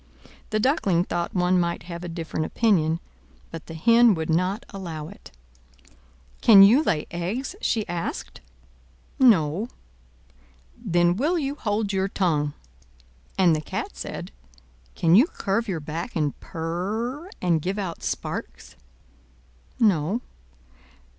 [0.49, 2.99] The Duckling thought one might have a different opinion,
[3.51, 5.29] but the Hen would not allow it.
[6.41, 8.41] "Can you lay eggs?" she asked.
[9.19, 9.67] "No."
[10.75, 12.53] "Then will you hold your tongue!"
[13.37, 14.31] And the Cat said,
[14.95, 18.75] "Can you curve your back, and purr, and give out sparks?"
[19.79, 20.21] "No."